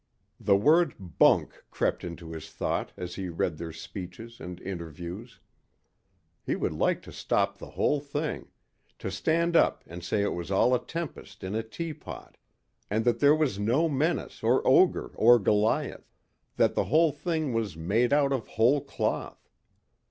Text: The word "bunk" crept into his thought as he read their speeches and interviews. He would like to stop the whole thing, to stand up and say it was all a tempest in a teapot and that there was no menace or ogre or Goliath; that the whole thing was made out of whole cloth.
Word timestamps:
The 0.39 0.55
word 0.57 0.95
"bunk" 1.19 1.63
crept 1.69 2.03
into 2.03 2.31
his 2.31 2.49
thought 2.49 2.91
as 2.97 3.13
he 3.13 3.29
read 3.29 3.59
their 3.59 3.71
speeches 3.71 4.39
and 4.39 4.59
interviews. 4.61 5.39
He 6.43 6.55
would 6.55 6.73
like 6.73 7.03
to 7.03 7.11
stop 7.11 7.59
the 7.59 7.69
whole 7.69 7.99
thing, 7.99 8.47
to 8.97 9.11
stand 9.11 9.55
up 9.55 9.83
and 9.85 10.03
say 10.03 10.23
it 10.23 10.33
was 10.33 10.49
all 10.49 10.73
a 10.73 10.83
tempest 10.83 11.43
in 11.43 11.53
a 11.53 11.61
teapot 11.61 12.37
and 12.89 13.05
that 13.05 13.19
there 13.19 13.35
was 13.35 13.59
no 13.59 13.87
menace 13.87 14.41
or 14.41 14.67
ogre 14.67 15.09
or 15.13 15.37
Goliath; 15.37 16.11
that 16.55 16.73
the 16.73 16.85
whole 16.85 17.11
thing 17.11 17.53
was 17.53 17.77
made 17.77 18.11
out 18.11 18.33
of 18.33 18.47
whole 18.47 18.81
cloth. 18.83 19.51